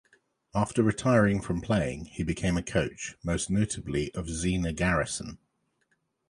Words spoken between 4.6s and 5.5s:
Garrison.